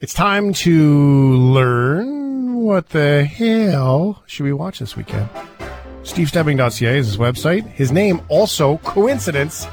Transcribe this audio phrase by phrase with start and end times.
[0.00, 5.28] It's time to learn what the hell should we watch this weekend.
[6.04, 7.66] SteveStebbing.ca is his website.
[7.66, 9.66] His name, also coincidence,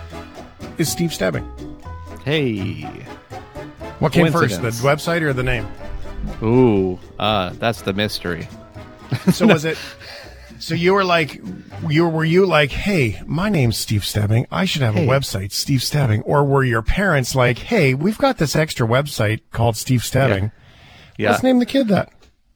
[0.79, 1.47] is Steve Stebbing.
[2.23, 2.81] Hey.
[3.99, 5.67] What came first, the website or the name?
[6.41, 8.47] Ooh, uh, that's the mystery.
[9.31, 9.77] So was it?
[10.59, 11.41] So you were like,
[11.87, 14.47] you were you like, hey, my name's Steve Stebbing.
[14.51, 15.05] I should have Hey.
[15.05, 16.21] a website, Steve Stebbing.
[16.23, 20.51] Or were your parents like, hey, we've got this extra website called Steve Stebbing.
[21.17, 21.31] Yeah.
[21.31, 22.09] Let's name the kid that.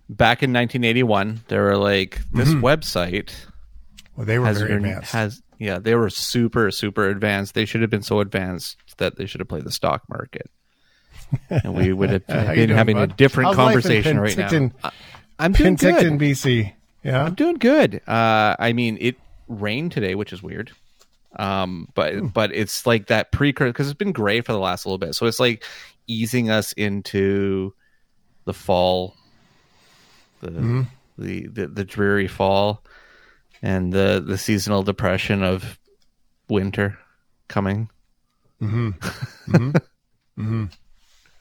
[0.10, 2.66] Back in 1981, they were like, this mm-hmm.
[2.66, 3.32] website
[4.16, 5.12] Well, they were has, very been- advanced.
[5.12, 7.54] has, yeah, they were super, super advanced.
[7.54, 10.50] They should have been so advanced that they should have played the stock market.
[11.50, 14.72] And we would have been doing, having a different How's conversation right now.
[14.84, 14.92] I-
[15.38, 16.32] I'm doing Penticton, good.
[16.32, 16.74] BC.
[17.04, 17.24] Yeah.
[17.24, 18.02] I'm doing good.
[18.08, 19.16] Uh, I mean, it
[19.48, 20.72] rained today, which is weird.
[21.38, 22.28] Um, but Hmm.
[22.28, 25.26] but it's like that precursor because it's been gray for the last little bit, so
[25.28, 25.64] it's like
[26.08, 27.74] easing us into
[28.46, 29.16] the fall,
[30.42, 30.82] the Hmm.
[31.18, 32.84] the, the the dreary fall,
[33.62, 35.78] and the the seasonal depression of
[36.50, 36.98] winter
[37.48, 37.90] coming.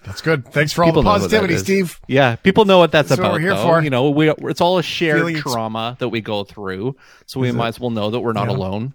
[0.09, 0.47] That's good.
[0.47, 1.59] Thanks for all People the what positivity.
[1.59, 2.01] Steve.
[2.09, 3.34] Yeah, people know what that's That's what about.
[3.34, 3.62] we're here though.
[3.62, 3.83] for.
[3.83, 7.48] You know, we it's all a shared Feeling trauma that we go through, so we
[7.48, 7.59] Is it?
[7.59, 8.56] might as well know that we're not Yeah.
[8.56, 8.95] alone.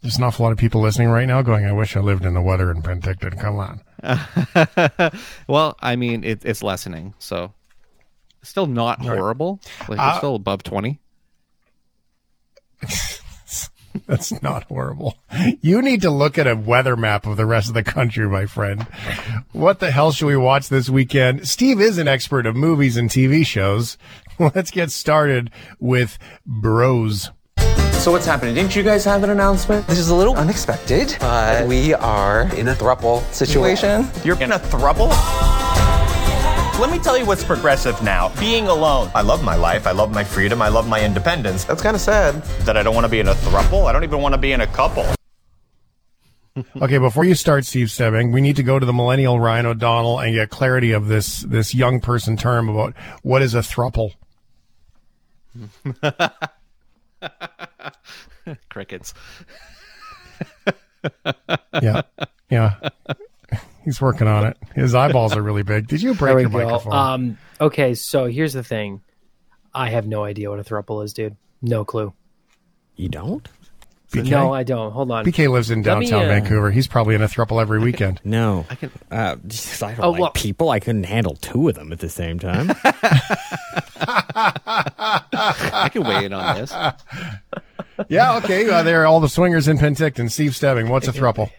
[0.00, 2.32] There's an awful lot of people listening right now going, I wish I lived in
[2.32, 3.38] the weather in Penticton.
[3.38, 5.12] Come on.
[5.48, 7.52] well, I mean, it, it's lessening, so
[8.40, 9.60] it's still not horrible.
[9.88, 10.98] Like Uh, it's still above twenty.
[14.06, 15.16] That's not horrible.
[15.60, 18.46] You need to look at a weather map of the rest of the country, my
[18.46, 18.86] friend.
[19.52, 21.48] What the hell should we watch this weekend?
[21.48, 23.98] Steve is an expert of movies and TV shows.
[24.38, 25.50] Let's get started
[25.80, 27.30] with Bros.
[27.92, 28.54] So what's happening?
[28.54, 29.86] Didn't you guys have an announcement?
[29.88, 34.06] This is a little unexpected, but uh, we are in a thruple situation.
[34.24, 35.10] You're in a throuble?
[36.78, 38.28] Let me tell you what's progressive now.
[38.38, 39.10] Being alone.
[39.12, 39.84] I love my life.
[39.84, 40.62] I love my freedom.
[40.62, 41.64] I love my independence.
[41.64, 42.40] That's kind of sad.
[42.66, 43.86] That I don't want to be in a throuple.
[43.86, 45.04] I don't even want to be in a couple.
[46.82, 50.18] Okay, before you start, Steve Stebbing, we need to go to the millennial Ryan O'Donnell
[50.18, 54.14] and get clarity of this this young person term about what is a thruple.
[58.70, 59.14] Crickets.
[61.80, 62.02] Yeah,
[62.50, 62.74] yeah.
[63.88, 64.58] He's working on it.
[64.74, 65.86] His eyeballs are really big.
[65.88, 66.58] Did you break There your go.
[66.58, 66.92] microphone?
[66.92, 69.00] Um, okay, so here's the thing.
[69.74, 71.36] I have no idea what a thruple is, dude.
[71.62, 72.12] No clue.
[72.96, 73.48] You don't?
[74.12, 74.28] BK?
[74.30, 74.92] No, I don't.
[74.92, 75.24] Hold on.
[75.24, 76.70] BK lives in Let me, downtown uh, Vancouver.
[76.70, 78.20] He's probably in a thruple every weekend.
[78.24, 78.66] No.
[78.68, 78.90] I can.
[79.10, 80.68] Uh, just- I don't Oh, like well- people.
[80.68, 82.70] I couldn't handle two of them at the same time.
[84.60, 86.72] I can weigh in on this.
[88.08, 88.68] yeah, okay.
[88.68, 90.30] Uh, there are all the swingers in Penticton.
[90.30, 91.50] Steve Stebbing, what's a thruple?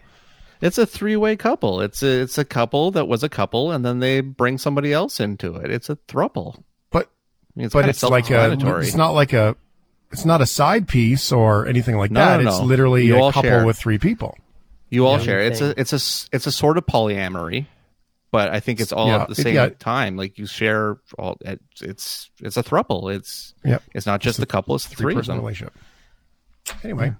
[0.60, 1.80] It's a three-way couple.
[1.80, 5.18] It's a it's a couple that was a couple, and then they bring somebody else
[5.20, 5.70] into it.
[5.70, 6.62] It's a thruple.
[6.90, 7.10] But I
[7.56, 9.56] mean, it's but it's like a it's not like a
[10.12, 12.42] it's not a side piece or anything like No, that.
[12.42, 12.64] no, It's no.
[12.66, 13.64] literally You a couple share.
[13.64, 14.36] with three people.
[14.90, 15.40] You all Yeah, share.
[15.40, 17.66] It's a it's a s- it's a sort of polyamory,
[18.32, 19.68] but I think it's all Yeah, at the same yeah.
[19.68, 20.16] time.
[20.16, 21.38] Like you share all.
[21.42, 23.14] It's it's, it's a thruple.
[23.14, 23.82] It's Yep.
[23.94, 24.74] it's not just It's a the couple.
[24.74, 25.44] It's three of person them.
[25.44, 25.74] relationship.
[26.84, 27.14] Anyway,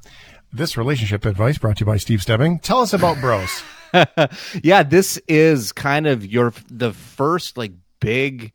[0.53, 2.59] this relationship advice brought to you by Steve Stebbing.
[2.61, 3.63] Tell us about Bros.
[4.63, 8.53] yeah, this is kind of your the first like big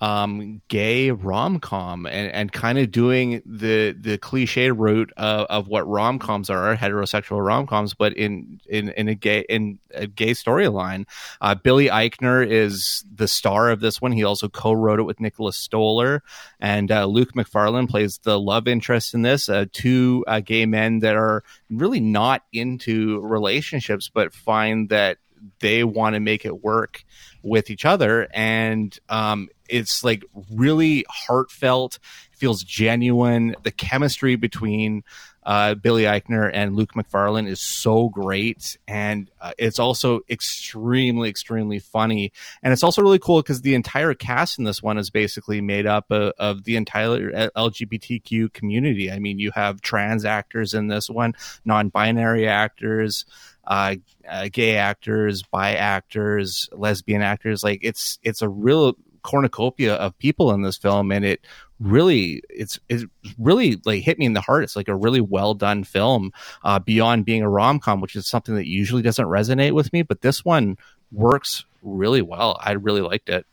[0.00, 5.88] um gay rom-com and and kind of doing the the cliche route of, of what
[5.88, 11.06] rom-coms are heterosexual rom-coms but in in in a gay in a gay storyline.
[11.40, 14.12] Uh billy eichner is the star of this one.
[14.12, 16.22] He also co-wrote it with nicholas stoller.
[16.60, 20.98] And uh, luke macfarlane plays the love interest in this uh, two uh, gay men
[20.98, 25.16] that are really not into relationships but find that
[25.60, 27.04] they want to make it work
[27.42, 28.28] with each other.
[28.32, 31.98] And um, it's like really heartfelt.
[32.32, 33.56] Feels genuine.
[33.62, 35.04] The chemistry between
[35.44, 38.76] uh, billy eichner and luke macfarlane is so great.
[38.88, 42.32] And uh, it's also extremely extremely funny.
[42.62, 45.86] And it's also really cool because the entire cast in this one is basically made
[45.86, 49.10] up of, of the entire lgbtq community.
[49.10, 51.34] I mean you have trans actors in this one
[51.64, 53.24] non-binary actors
[53.66, 53.96] uh,
[54.28, 57.62] uh, gay actors, bi actors, lesbian actors.
[57.64, 61.40] Like it's it's a real cornucopia of people in this film, and it
[61.80, 63.04] really it's it's
[63.38, 64.62] really like hit me in the heart.
[64.62, 66.32] It's like a really well done film,
[66.64, 70.02] uh, beyond being a rom com, which is something that usually doesn't resonate with me.
[70.02, 70.76] But this one
[71.12, 72.58] works really well.
[72.60, 73.46] I really liked it.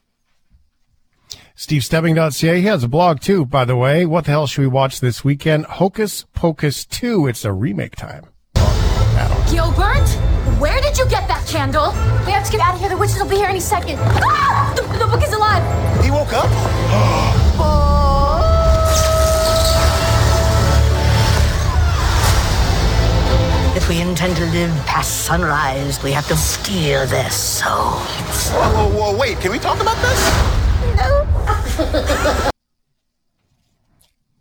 [1.55, 2.59] Steve SteveStebbing.ca.
[2.59, 4.05] He has a blog too, by the way.
[4.05, 5.65] What the hell should we watch this weekend?
[5.65, 7.27] Hocus Pocus 2.
[7.27, 8.32] It's a remake time.
[9.53, 10.09] Gilbert?
[10.57, 11.91] Where did you get that candle?
[12.25, 12.89] We have to get out of here.
[12.89, 13.99] The witches will be here any second.
[14.01, 14.73] Ah!
[14.75, 15.61] The, the book is alive.
[16.03, 16.49] He woke up?
[23.75, 28.49] If we intend to live past sunrise, we have to steal their souls.
[28.51, 30.21] Whoa, whoa, whoa, wait, can we talk about this?
[30.95, 31.27] No.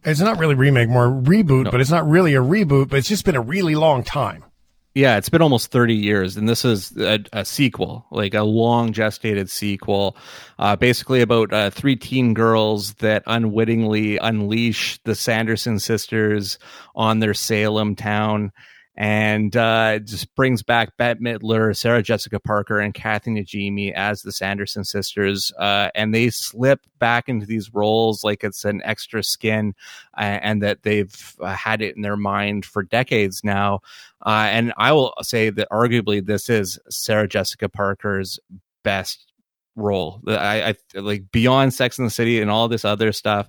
[0.04, 3.24] it's not really remake, more reboot, but it's not really a reboot, but it's just
[3.24, 4.44] been a really long time.
[4.94, 8.92] Yeah, it's been almost 30 years, and this is a, a sequel, like a long
[8.92, 10.18] gestated sequel,
[10.58, 16.58] uh, basically about uh, three teen girls that unwittingly unleash the Sanderson sisters
[16.94, 18.52] on their Salem town.
[18.94, 24.32] And uh, just brings back Bette Midler, Sarah Jessica Parker, and Kathy Najimy as the
[24.32, 25.50] Sanderson sisters.
[25.58, 29.74] Uh, and they slip back into these roles like it's an extra skin
[30.18, 33.80] uh, and that they've uh, had it in their mind for decades now.
[34.24, 38.38] Uh, and I will say that arguably this is Sarah Jessica Parker's
[38.82, 39.32] best
[39.74, 40.20] role.
[40.26, 40.62] I,
[40.94, 43.48] I like beyond Sex in the City and all this other stuff.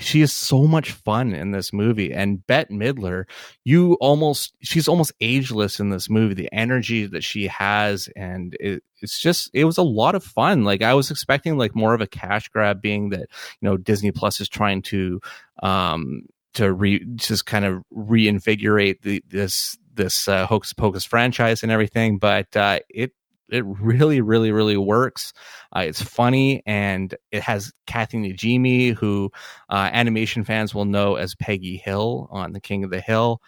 [0.00, 3.24] She is so much fun in this movie, and Bette Midler,
[3.64, 6.34] you almost she's almost ageless in this movie.
[6.34, 10.64] The energy that she has, and it, it's just it was a lot of fun.
[10.64, 13.28] Like I was expecting like more of a cash grab, being that
[13.60, 15.20] you know Disney Plus is trying to
[15.62, 16.22] um
[16.54, 22.18] to re just kind of reinvigorate the this this uh, Hocus Pocus franchise and everything,
[22.18, 23.12] but uh, it
[23.48, 25.32] it really, really, really works.
[25.74, 29.30] Uh, it's funny and it has Kathy Najimy, who
[29.70, 33.40] uh, animation fans will know as Peggy Hill on The King of the Hill.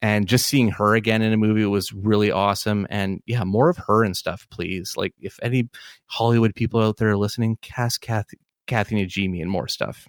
[0.00, 2.88] And just seeing her again in a movie was really awesome.
[2.90, 4.94] And yeah, more of her and stuff, please.
[4.96, 5.68] Like, if any
[6.06, 10.08] Hollywood people out there are listening, cast Kathy, Kathy Najimy and more stuff.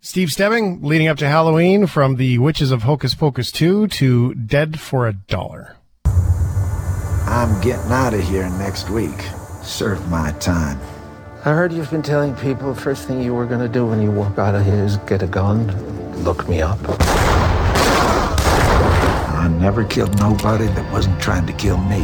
[0.00, 4.80] Steve Stebbing, leading up to Halloween from the Witches of Hocus Pocus 2 to Dead
[4.80, 5.77] for a Dollar.
[7.30, 9.20] I'm getting out of here next week.
[9.62, 10.80] Serve my time.
[11.44, 14.00] I heard you've been telling people the first thing you were going to do when
[14.00, 15.66] you walk out of here is get a gun,
[16.24, 16.78] look me up.
[19.28, 22.02] I never killed nobody that wasn't trying to kill me.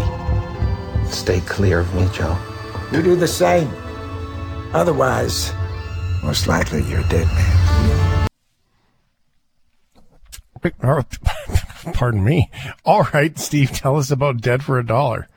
[1.06, 2.36] Stay clear of me, Joe.
[2.92, 3.72] You do the same.
[4.74, 5.54] Otherwise,
[6.22, 8.28] most likely you're a dead man.
[11.92, 12.50] Pardon me.
[12.84, 15.28] All right, Steve, tell us about Dead for a Dollar.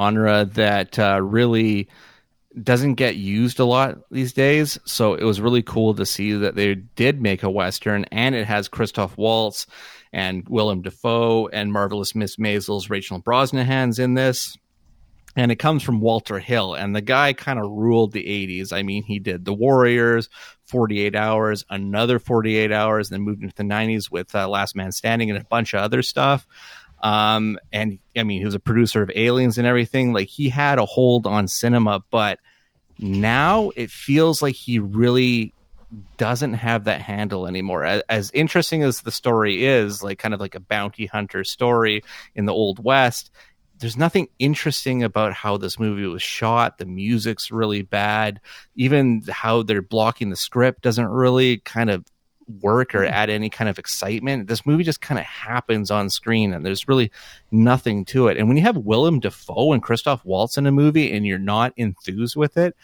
[0.00, 1.88] Genre that uh, really
[2.60, 4.78] doesn't get used a lot these days.
[4.84, 8.46] So it was really cool to see that they did make a Western and it
[8.46, 9.66] has Christoph Waltz
[10.12, 14.56] and Willem Dafoe and Marvelous Miss Maisel's Rachel Brosnahan's in this.
[15.36, 16.74] And it comes from Walter Hill.
[16.74, 18.72] And the guy kind of ruled the 80s.
[18.72, 20.28] I mean, he did The Warriors,
[20.66, 24.92] 48 Hours, another 48 Hours, and then moved into the 90s with uh, Last Man
[24.92, 26.46] Standing and a bunch of other stuff.
[27.02, 30.12] Um, and I mean, he was a producer of Aliens and everything.
[30.12, 32.38] Like, he had a hold on cinema, but
[32.98, 35.52] now it feels like he really
[36.16, 37.84] doesn't have that handle anymore.
[37.84, 42.02] As, as, interesting as the story is, like kind of like a bounty hunter story
[42.34, 43.30] in the Old West,
[43.78, 46.78] there's nothing interesting about how this movie was shot.
[46.78, 48.40] The music's really bad.
[48.76, 52.04] Even how they're blocking the script doesn't really kind of
[52.60, 54.48] work or add any kind of excitement.
[54.48, 57.10] This movie just kind of happens on screen and there's really
[57.50, 58.36] nothing to it.
[58.36, 61.72] And when you have Willem Dafoe and Christoph Waltz in a movie and you're not
[61.76, 62.76] enthused with it,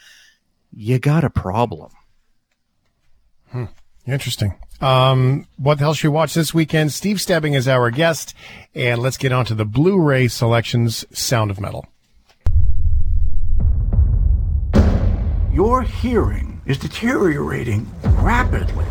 [0.73, 1.91] you got a problem.
[3.49, 3.65] Hmm.
[4.07, 4.55] Interesting.
[4.81, 6.91] Um, what the hell should we watch this weekend?
[6.91, 8.33] Steve Stebbing is our guest,
[8.73, 11.05] and let's get on to the Blu-ray selections.
[11.11, 11.85] Sound of Metal.
[15.53, 18.85] Your hearing is deteriorating rapidly.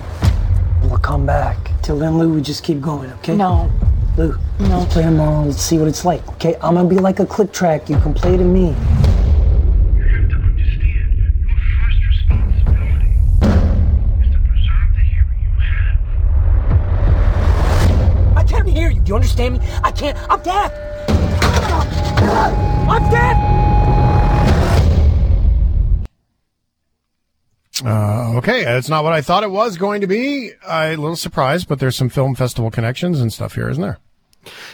[0.82, 1.70] We'll come back.
[1.82, 3.34] Till then, Lou, we just keep going, okay?
[3.34, 3.70] No.
[4.16, 4.78] Lou, no.
[4.78, 5.44] let's play tomorrow.
[5.44, 6.54] Let's see what it's like, okay?
[6.62, 7.88] I'm gonna be like a click track.
[7.88, 8.76] You can play to me.
[19.10, 19.16] You.
[19.16, 19.68] Understand me?
[19.82, 20.16] I can't.
[20.30, 20.72] I'm deaf.
[22.88, 23.36] I'm deaf.
[27.84, 30.52] Uh, okay, it's not what I thought it was going to be.
[30.66, 33.98] I'm a little surprised, but there's some film festival connections and stuff here, isn't there?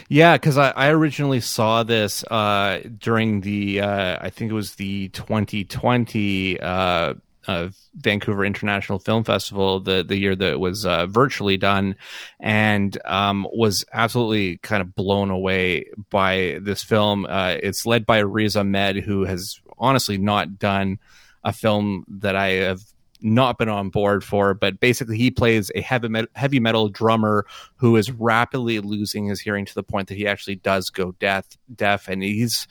[0.08, 4.76] Yeah, because I, I, originally saw this uh, during the uh, I think it was
[4.76, 7.14] the 2020 uh,
[7.46, 11.96] uh, Vancouver International Film Festival, the the year that it was uh, virtually done,
[12.40, 17.26] and um, was absolutely kind of blown away by this film.
[17.26, 20.98] Uh, it's led by Riz Ahmed, who has honestly not done
[21.44, 22.80] a film that I have
[23.20, 24.54] not been on board for.
[24.54, 29.40] But basically, he plays a heavy metal, heavy metal drummer who is rapidly losing his
[29.40, 31.46] hearing to the point that he actually does go deaf.
[31.74, 32.66] Deaf, and he's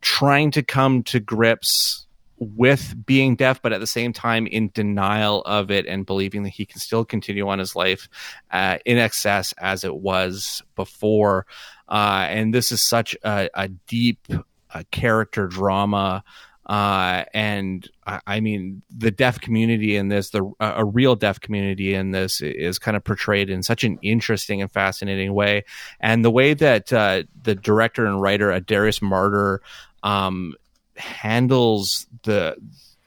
[0.00, 2.06] trying to come to grips
[2.40, 6.48] with being deaf, but at the same time in denial of it and believing that
[6.48, 8.08] he can still continue on his life
[8.50, 11.46] uh, in excess as it was before.
[11.88, 14.26] Uh, and this is such a, a deep
[14.72, 16.24] uh, character drama.
[16.64, 21.94] Uh, and I, I, mean, the deaf community in this, the a real deaf community
[21.94, 25.64] in this, is kind of portrayed in such an interesting and fascinating way.
[25.98, 29.58] And the way that uh, the director and writer Darius Marder
[30.02, 30.54] um,
[31.00, 32.56] handles the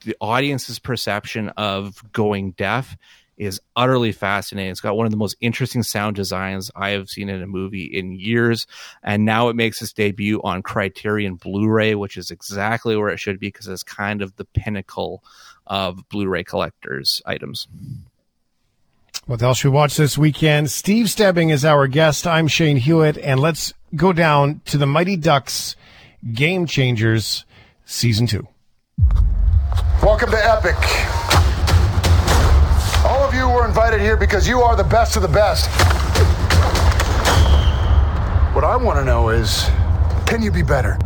[0.06, 2.98] the audience's perception of going deaf
[3.38, 4.72] is utterly fascinating.
[4.72, 7.86] It's got one of the most interesting sound designs I have seen in a movie
[7.86, 8.68] in years.
[9.02, 13.20] And now it makes its debut on Criterion Blu ray, which is exactly where it
[13.20, 15.24] should be because it's kind of the pinnacle
[15.66, 17.68] of Blu ray collectors' items.
[19.26, 20.70] What else should we watch this weekend?
[20.70, 22.28] Steve Stebbing is our guest.
[22.28, 25.76] I'm Shane Hewitt, and let's go down to the Mighty Ducks
[26.34, 27.46] Game Changers
[27.86, 28.48] Season 2.
[30.02, 30.76] Welcome to Epic.
[33.06, 35.70] All of you were invited here because you are the best of the best.
[38.56, 39.70] What I want to know is
[40.26, 40.98] can you be better?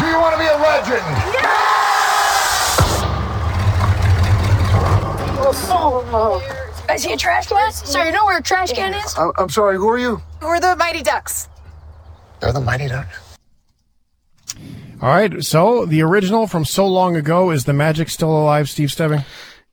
[0.00, 1.04] Do you want to be a legend?
[1.34, 1.50] Yeah!
[6.88, 7.72] I see a trash can?
[7.72, 9.14] Sir, you know where a trash can is?
[9.16, 10.22] I- I'm sorry, who are you?
[10.40, 11.48] We're the Mighty Ducks.
[12.44, 13.38] They're the Mighty Ducks.
[15.00, 15.42] All right.
[15.42, 19.24] So the original from so long ago is the magic still alive, Steve Stebbing?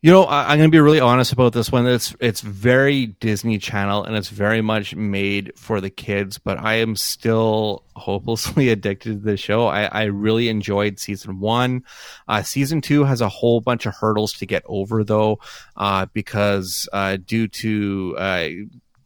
[0.02, 1.86] You know, I, am going to be really honest about this one.
[1.86, 6.38] It's it's very Disney Channel and it's very much made for the kids.
[6.38, 9.68] But I am still hopelessly addicted to the show.
[9.68, 11.84] I, I really enjoyed season one.
[12.30, 15.40] Uh, season two has a whole bunch of hurdles to get over, though,
[15.76, 18.48] uh, because uh, due to uh,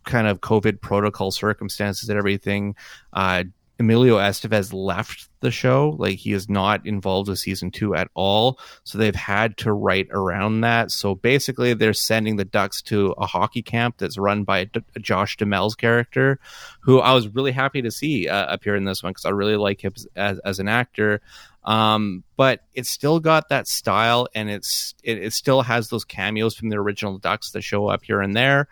[0.06, 2.76] kind of COVID protocol circumstances and everything,
[3.14, 3.44] uh,
[3.80, 5.96] Emilio Estevez left the show.
[6.00, 8.60] Like he is not involved with season two at all.
[8.84, 10.92] So they've had to write around that.
[10.92, 15.38] So basically, they're sending the Ducks to a hockey camp that's run by D- Josh
[15.38, 16.40] Duhamel's character,
[16.82, 19.58] who I was really happy to see uh, appear in this one because I really
[19.58, 21.22] like him as, as an actor.
[21.66, 26.56] Um, but it's still got that style and it's it, it still has those cameos
[26.56, 28.68] from the original Ducks that show up here and there.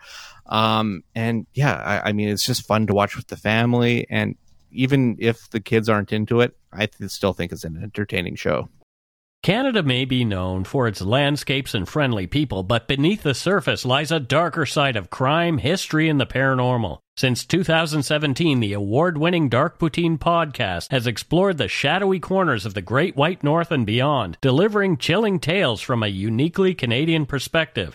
[0.46, 4.36] Um, and yeah, I, I mean, it's just fun to watch with the family and
[4.74, 8.68] even if the kids aren't into it, I th- still think it's an entertaining show.
[9.44, 14.10] Canada may be known for its landscapes and friendly people, but beneath the surface lies
[14.10, 17.00] a darker side of crime, history, and the paranormal.
[17.18, 22.80] Since 2017, the award winning Dark Poutine podcast has explored the shadowy corners of the
[22.80, 27.94] Great White North and beyond, delivering chilling tales from a uniquely Canadian perspective.